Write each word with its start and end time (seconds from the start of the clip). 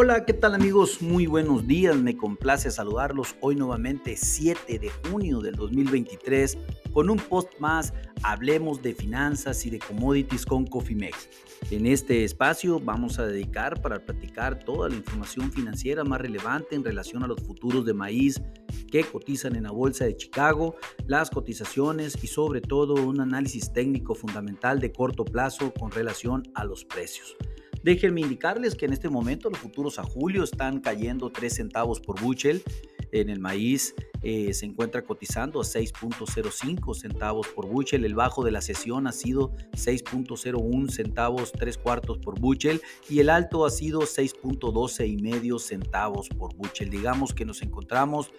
Hola, 0.00 0.24
¿qué 0.24 0.32
tal 0.32 0.54
amigos? 0.54 1.02
Muy 1.02 1.26
buenos 1.26 1.66
días, 1.66 1.96
me 1.96 2.16
complace 2.16 2.70
saludarlos 2.70 3.34
hoy 3.40 3.56
nuevamente 3.56 4.16
7 4.16 4.78
de 4.78 4.90
junio 4.90 5.40
del 5.40 5.56
2023 5.56 6.56
con 6.92 7.10
un 7.10 7.16
post 7.16 7.58
más, 7.58 7.92
hablemos 8.22 8.80
de 8.80 8.94
finanzas 8.94 9.66
y 9.66 9.70
de 9.70 9.80
commodities 9.80 10.46
con 10.46 10.66
Cofimex. 10.66 11.28
En 11.72 11.84
este 11.84 12.22
espacio 12.22 12.78
vamos 12.78 13.18
a 13.18 13.26
dedicar 13.26 13.82
para 13.82 13.98
platicar 13.98 14.60
toda 14.60 14.88
la 14.88 14.94
información 14.94 15.50
financiera 15.50 16.04
más 16.04 16.20
relevante 16.20 16.76
en 16.76 16.84
relación 16.84 17.24
a 17.24 17.26
los 17.26 17.42
futuros 17.42 17.84
de 17.84 17.94
maíz 17.94 18.40
que 18.92 19.02
cotizan 19.02 19.56
en 19.56 19.64
la 19.64 19.72
Bolsa 19.72 20.04
de 20.04 20.16
Chicago, 20.16 20.76
las 21.08 21.28
cotizaciones 21.28 22.16
y 22.22 22.28
sobre 22.28 22.60
todo 22.60 22.94
un 23.04 23.20
análisis 23.20 23.72
técnico 23.72 24.14
fundamental 24.14 24.78
de 24.78 24.92
corto 24.92 25.24
plazo 25.24 25.74
con 25.74 25.90
relación 25.90 26.44
a 26.54 26.64
los 26.64 26.84
precios. 26.84 27.36
Déjenme 27.88 28.20
indicarles 28.20 28.74
que 28.74 28.84
en 28.84 28.92
este 28.92 29.08
momento 29.08 29.48
los 29.48 29.60
futuros 29.60 29.98
a 29.98 30.02
julio 30.02 30.44
están 30.44 30.80
cayendo 30.80 31.30
3 31.30 31.50
centavos 31.50 32.00
por 32.00 32.20
buchel. 32.20 32.62
En 33.12 33.30
el 33.30 33.40
maíz 33.40 33.94
eh, 34.20 34.52
se 34.52 34.66
encuentra 34.66 35.06
cotizando 35.06 35.58
a 35.58 35.64
6.05 35.64 36.94
centavos 36.94 37.48
por 37.48 37.66
buchel. 37.66 38.04
El 38.04 38.14
bajo 38.14 38.44
de 38.44 38.50
la 38.50 38.60
sesión 38.60 39.06
ha 39.06 39.12
sido 39.12 39.52
6.01 39.72 40.90
centavos 40.90 41.50
3 41.52 41.78
cuartos 41.78 42.18
por 42.18 42.38
buchel 42.38 42.82
y 43.08 43.20
el 43.20 43.30
alto 43.30 43.64
ha 43.64 43.70
sido 43.70 44.02
6.12 44.02 45.08
y 45.08 45.16
medio 45.22 45.58
centavos 45.58 46.28
por 46.28 46.54
buchel. 46.56 46.90
Digamos 46.90 47.32
que 47.32 47.46
nos 47.46 47.62
encontramos 47.62 48.30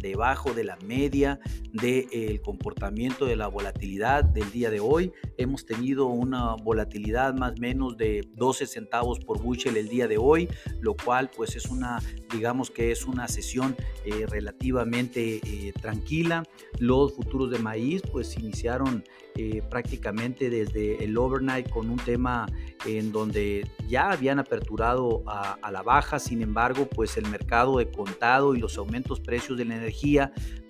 debajo 0.00 0.52
de 0.52 0.64
la 0.64 0.76
media 0.84 1.40
del 1.72 2.40
comportamiento 2.40 3.26
de 3.26 3.36
la 3.36 3.48
volatilidad 3.48 4.24
del 4.24 4.50
día 4.50 4.70
de 4.70 4.80
hoy. 4.80 5.12
Hemos 5.36 5.66
tenido 5.66 6.06
una 6.06 6.54
volatilidad 6.54 7.34
más 7.34 7.52
o 7.52 7.60
menos 7.60 7.96
de 7.96 8.28
12 8.34 8.66
centavos 8.66 9.18
por 9.20 9.42
bushel 9.42 9.76
el 9.76 9.88
día 9.88 10.08
de 10.08 10.18
hoy, 10.18 10.48
lo 10.80 10.94
cual 10.94 11.30
pues 11.34 11.56
es 11.56 11.66
una, 11.66 12.00
digamos 12.32 12.70
que 12.70 12.90
es 12.90 13.04
una 13.04 13.28
sesión 13.28 13.76
eh, 14.04 14.26
relativamente 14.28 15.40
eh, 15.44 15.72
tranquila. 15.80 16.42
Los 16.78 17.14
futuros 17.14 17.50
de 17.50 17.58
maíz 17.58 18.02
pues 18.10 18.36
iniciaron 18.36 19.04
eh, 19.40 19.62
prácticamente 19.70 20.50
desde 20.50 21.04
el 21.04 21.16
overnight 21.16 21.68
con 21.70 21.90
un 21.90 21.98
tema 21.98 22.46
en 22.84 23.12
donde 23.12 23.70
ya 23.88 24.10
habían 24.10 24.40
aperturado 24.40 25.22
a, 25.26 25.52
a, 25.62 25.70
la 25.70 25.82
baja, 25.82 26.18
sin 26.18 26.42
embargo, 26.42 26.88
pues 26.88 27.16
el 27.16 27.26
mercado 27.28 27.78
de 27.78 27.88
contado 27.88 28.56
y 28.56 28.58
los 28.58 28.78
aumentos 28.78 29.20
precios 29.20 29.56
de 29.56 29.64
la 29.64 29.76
energía 29.76 29.87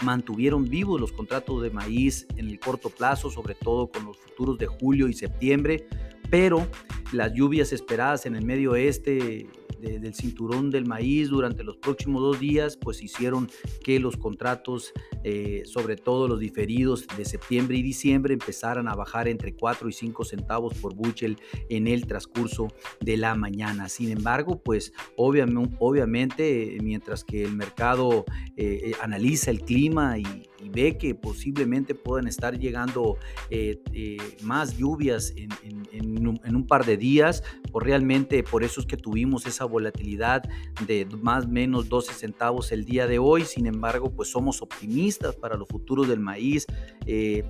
mantuvieron 0.05 0.69
vivos 0.69 1.01
los 1.01 1.13
contratos 1.13 1.63
de 1.63 1.71
maíz 1.71 2.27
en 2.37 2.49
el 2.49 2.59
corto 2.59 2.91
plazo, 2.91 3.31
sobre 3.31 3.55
todo 3.55 3.91
con 3.91 4.07
los 4.07 4.17
futuros 4.19 4.59
de 4.59 4.67
julio 4.67 5.09
y 5.09 5.13
septiembre, 5.13 5.87
pero 6.31 6.67
las 7.13 7.33
lluvias 7.33 7.73
esperadas 7.73 8.27
en 8.27 8.37
el 8.37 8.45
medio 8.45 8.73
oeste 8.73 9.49
del 9.81 10.15
cinturón 10.15 10.71
del 10.71 10.87
maíz 10.87 11.29
durante 11.29 11.65
los 11.65 11.77
próximos 11.77 12.23
dos 12.23 12.41
días, 12.41 12.77
pues 12.77 13.03
hicieron 13.03 13.49
que 13.83 14.01
los 14.01 14.17
contratos, 14.17 14.93
eh, 15.25 15.63
sobre 15.65 15.97
todo 15.97 16.29
los 16.29 16.41
diferidos 16.41 17.07
de 17.17 17.25
septiembre 17.25 17.77
y 17.77 17.83
diciembre, 17.83 18.35
empezaran 18.35 18.89
a 18.89 18.95
bajar 18.95 19.29
entre 19.29 19.55
4 19.55 19.89
y 19.89 19.93
5 19.93 20.25
centavos 20.25 20.75
por 20.75 20.95
buchel 20.95 21.39
en 21.69 21.87
el 21.87 22.07
transcurso 22.07 22.69
de 23.01 23.17
la 23.17 23.35
mañana. 23.35 23.89
Sin 23.89 24.11
embargo, 24.11 24.61
pues 24.63 24.93
obviamente, 25.17 25.77
obviamente 25.81 26.79
mientras 26.83 27.25
que 27.25 27.45
el 27.45 27.55
mercado 27.55 28.25
eh, 28.57 28.81
eh, 28.85 28.93
analiza 29.01 29.51
el 29.51 29.61
clima 29.61 30.19
y, 30.19 30.25
ve 30.71 30.97
que 30.99 31.15
posiblemente 31.15 31.95
puedan 31.95 32.27
estar 32.27 32.59
llegando 32.59 33.17
eh, 33.51 33.81
eh, 33.93 34.19
más 34.43 34.77
lluvias 34.77 35.33
en, 35.37 36.27
un, 36.27 36.67
par 36.67 36.85
de 36.85 36.97
días, 36.97 37.43
o 37.73 37.81
realmente 37.81 38.43
por 38.43 38.63
eso 38.63 38.81
es 38.81 38.87
que 38.87 38.97
tuvimos 38.97 39.47
esa 39.47 39.65
volatilidad 39.65 40.43
de 40.87 41.07
más 41.23 41.47
o 41.47 41.49
menos 41.49 41.89
12 41.89 42.13
centavos 42.13 42.73
el 42.73 42.85
día 42.85 43.07
de 43.07 43.19
hoy, 43.19 43.45
sin 43.45 43.67
embargo 43.67 44.11
pues 44.11 44.31
somos 44.31 44.61
optimistas 44.61 45.35
para 45.37 45.57
los 45.57 45.69
futuros 45.69 46.09
del 46.09 46.21
maíz, 46.21 46.67
eh, 47.07 47.45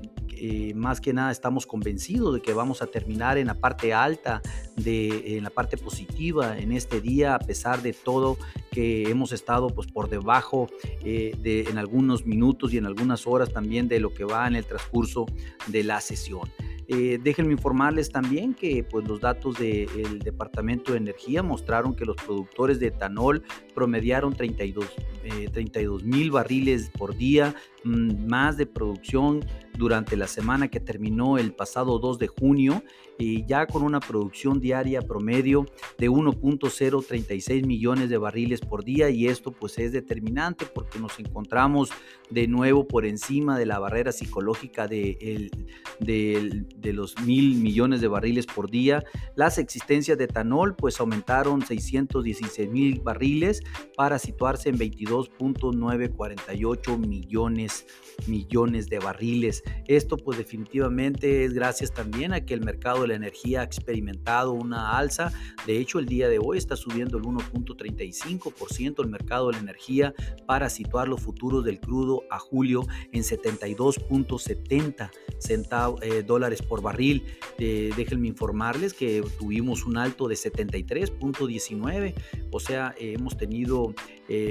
más 0.77 1.01
que 1.01 1.13
nada 1.13 1.33
estamos 1.33 1.67
convencidos 1.67 2.35
de 2.35 2.41
que 2.41 2.53
vamos 2.53 2.81
a 2.81 2.87
terminar 2.87 3.39
en 3.39 3.49
la 3.49 3.55
parte 3.55 3.93
alta, 3.93 4.41
de, 4.77 5.37
en 5.37 5.43
la 5.43 5.51
parte 5.51 5.77
positiva 5.77 6.57
en 6.59 6.71
este 6.71 7.01
día, 7.01 7.35
a 7.35 7.41
pesar 7.41 7.83
de 7.83 7.93
todo 7.93 8.39
que 8.71 9.11
hemos 9.11 9.33
estado 9.33 9.69
pues 9.71 9.89
por 9.89 10.09
debajo 10.09 10.69
de, 11.03 11.67
en 11.69 11.79
algunos 11.79 12.25
minutos 12.25 12.73
y 12.73 12.79
en 12.79 12.87
algunos 12.87 13.08
horas 13.27 13.53
también 13.53 13.89
de 13.89 14.01
lo 14.01 14.13
que 14.13 14.25
va 14.25 14.47
en 14.47 14.57
el 14.57 14.65
transcurso 14.65 15.27
de 15.67 15.85
la 15.85 16.01
sesión. 16.01 16.51
Eh, 16.91 17.19
déjenme 17.23 17.53
informarles 17.53 18.09
también 18.09 18.55
que 18.55 18.83
pues, 18.83 19.07
los 19.07 19.21
datos 19.21 19.59
del 19.59 20.21
Departamento 20.21 20.93
de 20.93 20.99
Energía 20.99 21.43
mostraron 21.43 21.95
que 21.95 22.07
los 22.07 22.17
productores 22.17 22.81
de 22.81 22.87
etanol 22.87 23.43
promediaron 23.75 24.35
32 24.35 24.87
eh, 25.25 25.89
mil 26.03 26.31
barriles 26.31 26.89
por 26.89 27.15
día, 27.15 27.55
mm, 27.85 28.27
más 28.27 28.57
de 28.57 28.65
producción 28.65 29.45
durante 29.77 30.17
la 30.17 30.27
semana 30.27 30.69
que 30.69 30.81
terminó 30.81 31.37
el 31.37 31.53
pasado 31.53 31.99
2 31.99 32.19
de 32.19 32.29
junio 32.29 32.83
y 33.19 33.45
ya 33.47 33.67
con 33.67 33.83
una 33.83 34.01
producción 34.01 34.61
diaria 34.61 35.03
promedio 35.03 35.67
de 35.99 36.09
1.036 36.09 37.67
millones 37.67 38.09
de 38.11 38.17
barriles 38.17 38.61
por 38.61 38.85
día 38.85 39.11
y 39.11 39.27
esto 39.27 39.51
pues 39.51 39.77
es 39.79 39.91
determinante 39.93 40.67
porque 40.67 41.01
nos 41.01 41.19
encontramos 41.19 41.91
de 42.31 42.47
nuevo 42.47 42.87
por 42.87 43.05
encima 43.05 43.59
de 43.59 43.67
la 43.67 43.81
barrera 43.81 44.13
psicológica 44.13 44.87
de, 44.87 45.51
de 45.99 46.93
los 46.93 47.21
mil 47.23 47.57
millones 47.57 48.01
de 48.01 48.07
barriles 48.09 48.47
por 48.47 48.71
día. 48.71 49.03
Las 49.35 49.59
existencias 49.59 50.17
de 50.19 50.25
etanol 50.25 50.77
pues 50.77 51.01
aumentaron 51.01 51.67
616 51.67 52.71
mil 52.71 53.01
barriles 53.01 53.63
para 53.97 54.19
situarse 54.19 54.69
en 54.69 54.77
22.948 54.79 56.99
millones, 56.99 57.87
millones 58.27 58.89
de 58.89 58.99
barriles. 58.99 59.63
Esto 59.87 60.17
pues 60.17 60.37
definitivamente 60.39 61.45
es 61.45 61.55
gracias 61.55 61.93
también 61.93 62.33
a 62.33 62.45
que 62.45 62.55
el 62.55 62.61
mercado 62.61 63.07
de 63.09 63.15
la 63.15 63.27
energía 63.27 63.61
ha 63.61 63.65
experimentado 63.65 64.53
una 64.53 64.97
alza. 64.97 65.33
De 65.67 65.79
hecho, 65.79 65.99
el 65.99 66.07
día 66.07 66.29
de 66.29 66.39
hoy 66.39 66.59
está 66.59 66.77
subiendo 66.77 67.19
el 67.19 67.25
1.35% 67.25 69.03
el 69.03 69.09
mercado 69.09 69.49
de 69.49 69.55
la 69.55 69.59
energía 69.61 70.15
para 70.47 70.71
situar 70.71 71.09
los 71.09 71.21
futuros 71.21 71.65
del 71.65 71.81
crudo 71.81 72.23
a 72.31 72.39
julio 72.39 72.87
en 73.13 73.23
72.70 73.23 75.11
centavos 75.39 76.01
eh, 76.03 76.23
dólares 76.23 76.63
por 76.63 76.83
barril. 76.83 77.25
Eh, 77.59 77.91
déjenme 77.97 78.29
informarles 78.29 78.95
que 78.95 79.25
tuvimos 79.39 79.85
un 79.85 79.97
alto 79.97 80.29
de 80.29 80.35
73.19, 80.35 82.15
o 82.51 82.61
sea, 82.61 82.95
eh, 82.99 83.15
hemos 83.19 83.37
tenido 83.37 83.95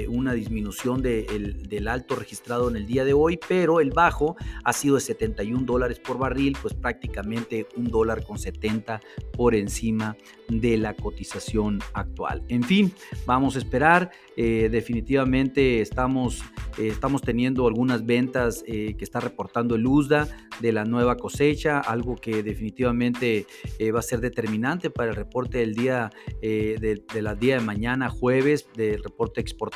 una 0.08 0.32
disminución 0.32 1.02
del 1.02 1.86
alto 1.86 2.16
registrado 2.16 2.68
en 2.68 2.74
el 2.74 2.86
día 2.86 3.04
de 3.04 3.12
hoy, 3.12 3.38
pero 3.48 3.78
el 3.78 3.90
bajo 3.90 4.34
ha 4.64 4.72
sido 4.72 4.96
de 4.96 5.00
71 5.02 5.64
dólares 5.64 6.00
por 6.00 6.18
barril, 6.18 6.56
pues 6.60 6.74
prácticamente 6.74 7.68
un 7.76 7.84
dólar 7.84 8.24
con 8.24 8.40
70 8.48 9.00
por 9.32 9.54
encima 9.54 10.16
de 10.48 10.76
la 10.76 10.94
cotización 10.94 11.80
actual. 11.92 12.42
En 12.48 12.62
fin, 12.62 12.92
vamos 13.26 13.56
a 13.56 13.58
esperar. 13.58 14.10
Eh, 14.36 14.68
definitivamente 14.70 15.80
estamos, 15.80 16.42
eh, 16.78 16.88
estamos 16.88 17.22
teniendo 17.22 17.66
algunas 17.66 18.04
ventas 18.06 18.62
que 18.66 18.96
está 19.00 19.20
reportando 19.20 19.74
el 19.74 19.86
USDA 19.86 20.28
de 20.60 20.72
la 20.72 20.84
nueva 20.84 21.16
cosecha, 21.16 21.80
algo 21.80 22.16
que 22.16 22.42
definitivamente 22.42 23.46
va 23.94 24.00
a 24.00 24.02
ser 24.02 24.20
determinante 24.20 24.90
para 24.90 25.10
el 25.10 25.16
reporte 25.16 25.58
del 25.58 25.74
día 25.74 26.10
de, 26.42 27.02
de 27.12 27.22
la 27.22 27.34
día 27.34 27.58
de 27.58 27.64
mañana, 27.64 28.10
jueves, 28.10 28.68
del 28.74 29.02
reporte 29.02 29.40
exportador 29.40 29.68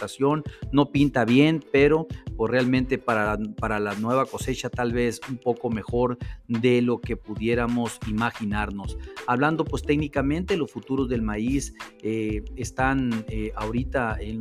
no 0.73 0.91
pinta 0.91 1.25
bien, 1.25 1.65
pero 1.73 2.07
pues 2.37 2.51
realmente 2.51 2.99
para, 2.99 3.39
para 3.59 3.79
la 3.79 3.95
nueva 3.95 4.27
cosecha 4.27 4.71
tal 4.71 4.93
vez 4.93 5.21
un 5.29 5.39
poco 5.39 5.71
mejor 5.71 6.19
de 6.49 6.83
lo 6.83 7.01
que 7.01 7.17
pudiéramos 7.17 7.99
imaginarnos. 8.09 8.99
Hablando 9.27 9.65
pues 9.65 9.83
técnicamente, 9.83 10.57
los 10.57 10.71
futuros 10.71 11.09
del 11.09 11.23
maíz 11.23 11.75
eh, 12.03 12.45
están 12.57 13.25
eh, 13.29 13.53
ahorita 13.55 14.17
en, 14.21 14.41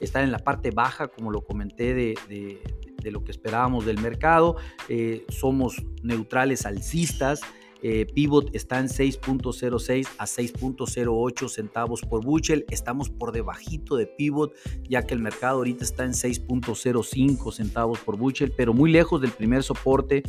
están 0.00 0.24
en 0.24 0.32
la 0.32 0.38
parte 0.38 0.70
baja, 0.70 1.08
como 1.08 1.30
lo 1.30 1.42
comenté, 1.42 1.94
de, 1.94 2.14
de, 2.28 2.62
lo 3.10 3.24
que 3.24 3.32
esperábamos 3.32 3.84
del 3.84 4.00
mercado. 4.00 4.56
Eh, 4.88 5.24
somos 5.28 5.82
neutrales 6.02 6.66
alcistas. 6.66 7.40
Eh, 7.84 8.06
pivot 8.14 8.54
está 8.54 8.78
en 8.78 8.86
6.06 8.86 10.06
a 10.16 10.24
6.08 10.24 11.48
centavos 11.48 12.02
por 12.02 12.24
bushel. 12.24 12.64
Estamos 12.70 13.10
por 13.10 13.32
debajito 13.32 13.96
de 13.96 14.06
pivot, 14.06 14.54
ya 14.88 15.02
que 15.02 15.14
el 15.14 15.20
mercado 15.20 15.56
ahorita 15.56 15.82
está 15.82 16.04
en 16.04 16.12
6.05 16.12 17.52
centavos 17.52 17.98
por 17.98 18.16
bushel, 18.16 18.52
pero 18.56 18.72
muy 18.72 18.92
lejos 18.92 19.20
del 19.20 19.32
primer 19.32 19.64
soporte 19.64 20.22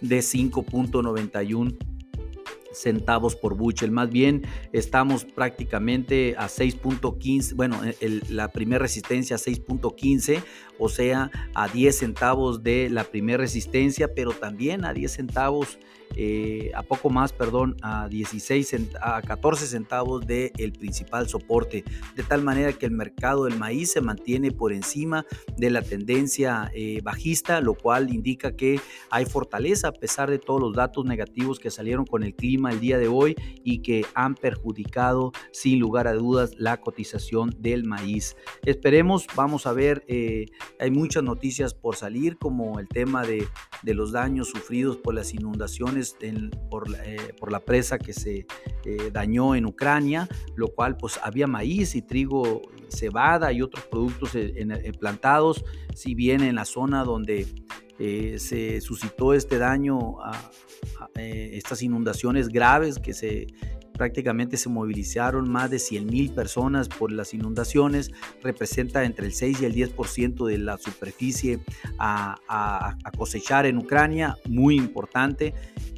de 0.00 0.18
5.91 0.20 1.99
centavos 2.72 3.36
por 3.36 3.56
bushel. 3.56 3.90
Más 3.90 4.10
bien 4.10 4.42
estamos 4.72 5.24
prácticamente 5.24 6.34
a 6.38 6.46
6.15, 6.46 7.54
bueno, 7.54 7.80
la 8.28 8.48
primera 8.48 8.80
resistencia 8.80 9.36
a 9.36 9.38
6.15, 9.38 10.42
o 10.78 10.88
sea, 10.88 11.30
a 11.54 11.68
10 11.68 11.96
centavos 11.96 12.62
de 12.62 12.88
la 12.90 13.04
primera 13.04 13.38
resistencia, 13.38 14.14
pero 14.14 14.32
también 14.32 14.84
a 14.84 14.92
10 14.92 15.12
centavos 15.12 15.78
eh, 16.16 16.72
a 16.74 16.82
poco 16.82 17.10
más, 17.10 17.32
perdón, 17.32 17.76
a 17.82 18.08
16 18.08 18.74
a 19.00 19.22
14 19.22 19.66
centavos 19.66 20.26
del 20.26 20.50
el 20.58 20.72
principal 20.72 21.28
soporte, 21.28 21.84
de 22.16 22.22
tal 22.22 22.42
manera 22.42 22.72
que 22.72 22.86
el 22.86 22.92
mercado 22.92 23.44
del 23.44 23.56
maíz 23.56 23.92
se 23.92 24.00
mantiene 24.00 24.50
por 24.50 24.72
encima 24.72 25.24
de 25.56 25.70
la 25.70 25.82
tendencia 25.82 26.70
eh, 26.74 27.00
bajista, 27.02 27.60
lo 27.60 27.74
cual 27.74 28.12
indica 28.12 28.56
que 28.56 28.80
hay 29.10 29.24
fortaleza 29.24 29.88
a 29.88 29.92
pesar 29.92 30.30
de 30.30 30.38
todos 30.38 30.60
los 30.60 30.74
datos 30.74 31.04
negativos 31.04 31.58
que 31.58 31.70
salieron 31.70 32.04
con 32.04 32.22
el 32.22 32.34
clima 32.34 32.70
el 32.70 32.80
día 32.80 32.98
de 32.98 33.08
hoy 33.08 33.36
y 33.64 33.80
que 33.82 34.04
han 34.14 34.34
perjudicado 34.34 35.32
sin 35.52 35.78
lugar 35.78 36.06
a 36.06 36.14
dudas 36.14 36.52
la 36.58 36.80
cotización 36.80 37.54
del 37.58 37.84
maíz. 37.84 38.36
Esperemos, 38.64 39.26
vamos 39.36 39.66
a 39.66 39.72
ver, 39.72 40.04
eh, 40.08 40.46
hay 40.78 40.90
muchas 40.90 41.22
noticias 41.22 41.74
por 41.74 41.96
salir 41.96 42.36
como 42.36 42.78
el 42.78 42.88
tema 42.88 43.24
de, 43.24 43.46
de 43.82 43.94
los 43.94 44.12
daños 44.12 44.48
sufridos 44.48 44.96
por 44.96 45.14
las 45.14 45.34
inundaciones 45.34 45.99
por, 46.70 46.88
eh, 47.04 47.34
por, 47.38 47.52
la 47.52 47.60
presa 47.60 47.98
que 47.98 48.12
se 48.12 48.46
eh, 48.84 49.10
dañó 49.12 49.54
en 49.54 49.66
Ucrania, 49.66 50.28
lo 50.54 50.68
cual 50.68 50.96
pues 50.96 51.18
había 51.22 51.46
maíz 51.46 51.94
y 51.94 52.02
trigo, 52.02 52.62
cebada 52.88 53.52
y 53.52 53.62
otros 53.62 53.84
productos 53.86 54.36
plantados, 54.98 55.64
si 55.94 56.14
bien 56.14 56.42
en 56.42 56.56
la 56.56 56.64
zona 56.64 57.04
donde 57.04 57.46
se 57.98 58.80
suscitó 58.80 59.34
este 59.34 59.58
daño, 59.58 60.16
estas 61.14 61.82
inundaciones 61.82 62.48
graves 62.48 62.98
que 62.98 63.14
se 63.14 63.46
prácticamente 64.00 64.56
se 64.56 64.70
movilizaron 64.70 65.50
más 65.50 65.70
de 65.70 65.78
100 65.78 66.06
mil 66.06 66.30
personas 66.30 66.88
por 66.88 67.12
las 67.12 67.34
inundaciones, 67.34 68.10
representa 68.42 69.04
entre 69.04 69.26
el 69.26 69.34
6 69.34 69.60
y 69.60 69.66
el 69.66 69.74
10% 69.74 70.46
de 70.46 70.56
la 70.56 70.78
superficie 70.78 71.58
a, 71.98 72.96
cosechar 73.18 73.66
en 73.66 73.76
Ucrania, 73.76 74.38
muy 74.48 74.76
importante. 74.76 75.52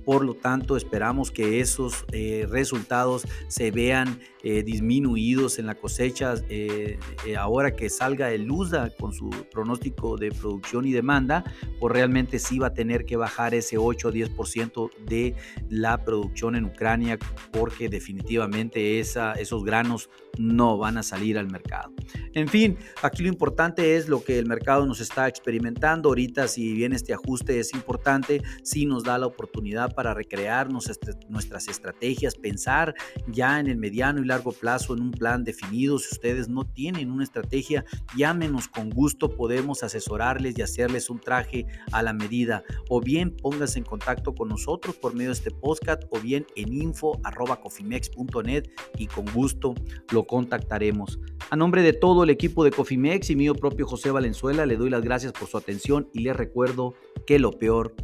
Por 0.05 0.25
lo 0.25 0.35
tanto, 0.35 0.77
esperamos 0.77 1.31
que 1.31 1.61
esos 1.61 2.05
eh, 2.13 2.47
resultados 2.49 3.27
se 3.49 3.71
vean 3.71 4.21
eh, 4.43 4.63
disminuidos 4.63 5.59
en 5.59 5.67
la 5.67 5.77
cosecha 5.77 6.35
eh, 6.49 6.99
ahora 7.39 7.77
que 7.77 7.89
salga 7.89 8.33
el 8.33 8.51
USDA 8.51 8.91
con 8.91 9.13
su 9.13 9.31
pronóstico 9.53 10.17
de 10.17 10.33
producción 10.33 10.85
y 10.85 10.93
demanda, 10.93 11.45
pues 11.79 11.93
realmente 11.93 12.39
sí 12.39 12.59
va 12.59 12.69
a 12.69 12.75
tener 12.75 13.05
que 13.05 13.17
bajar 13.17 13.55
ese 13.55 13.79
8 13.79 14.09
o 14.09 14.13
10% 14.13 14.91
de 15.07 15.37
la 15.69 16.05
producción 16.05 16.57
en 16.57 16.65
Ucrania 16.65 17.19
porque 17.53 17.89
definitivamente 17.89 18.99
esos 18.99 19.65
granos 19.65 20.11
no 20.39 20.79
van 20.79 20.99
a 20.99 21.03
salir 21.03 21.39
al 21.39 21.51
mercado. 21.51 21.93
En 22.35 22.49
fin, 22.49 22.79
aquí 23.03 23.23
lo 23.23 23.29
importante 23.29 23.97
es 23.97 24.09
lo 24.09 24.25
que 24.25 24.39
el 24.39 24.47
mercado 24.47 24.87
nos 24.87 25.01
está 25.01 25.29
experimentando. 25.29 26.09
Ahorita, 26.09 26.49
si 26.49 26.73
bien 26.73 26.93
este 26.93 27.13
ajuste 27.13 27.61
es 27.61 27.75
importante, 27.75 28.43
sí 28.63 28.87
nos 28.87 29.05
da 29.05 29.19
la 29.19 29.27
oportunidad 29.27 29.92
para 29.95 30.15
recrear 30.15 30.69
nuestras 30.71 31.69
estrategias, 31.69 32.35
pensar 32.35 32.95
ya 33.29 33.61
en 33.61 33.67
el 33.69 33.77
mediano 33.77 34.21
y 34.21 34.27
largo 34.27 34.53
plazo 34.53 34.95
en 34.95 35.03
un 35.03 35.11
plan 35.11 35.45
definido. 35.45 35.99
Si 35.99 36.09
ustedes 36.13 36.49
no 36.49 36.65
tienen 36.65 37.11
una 37.11 37.25
estrategia, 37.25 37.85
llámenos 38.17 38.69
con 38.69 38.91
gusto, 38.91 39.31
podemos 39.31 39.83
asesorarles 39.83 40.59
y 40.59 40.63
hacerles 40.63 41.11
un 41.11 41.21
traje 41.21 41.67
a 41.93 42.03
la 42.03 42.13
medida. 42.13 42.63
O 42.89 43.01
bien 43.01 43.37
pónganse 43.37 43.79
en 43.79 43.85
contacto 43.85 44.35
con 44.35 44.49
nosotros 44.49 44.97
por 44.97 45.15
medio 45.15 45.31
de 45.31 45.35
este 45.35 45.51
podcast 45.51 46.03
o 46.11 46.21
bien 46.21 46.47
en 46.57 46.73
info.cofimex.net 46.73 48.69
y 48.99 49.07
con 49.07 49.25
gusto 49.33 49.75
lo 50.11 50.27
contactaremos. 50.27 51.19
A 51.51 51.57
nombre 51.57 51.83
de 51.83 51.93
todo 51.93 52.25
el 52.25 52.31
equipo 52.31 52.65
de 52.65 52.71
Cofimex 52.71 53.31
y 53.31 53.37
mío 53.37 53.55
propio 53.55 53.87
José 53.87 54.11
Valenzuela, 54.11 54.67
le 54.67 54.77
doy 54.77 54.91
las 54.91 55.03
gracias 55.03 55.33
por 55.33 55.49
su 55.49 55.59
atención 55.59 56.09
y 56.13 56.21
les 56.21 56.37
recuerdo 56.37 56.95
que 57.27 57.39
lo 57.39 57.53
peor 57.53 57.95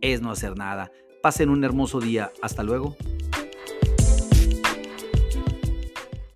es 0.00 0.20
no 0.20 0.30
hacer 0.30 0.56
nada. 0.56 0.90
Pasen 1.22 1.50
un 1.50 1.62
hermoso 1.62 2.00
día. 2.00 2.32
Hasta 2.42 2.64
luego. 2.64 2.96